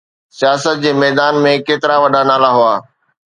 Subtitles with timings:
[0.37, 2.73] سياست جي ميدان ۾ ڪيترا وڏا نالا هئا؟